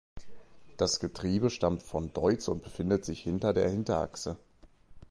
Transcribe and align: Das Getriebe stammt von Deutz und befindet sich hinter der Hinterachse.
Das 0.77 0.99
Getriebe 0.99 1.51
stammt 1.51 1.83
von 1.83 2.11
Deutz 2.11 2.47
und 2.47 2.63
befindet 2.63 3.05
sich 3.05 3.21
hinter 3.21 3.53
der 3.53 3.69
Hinterachse. 3.69 4.35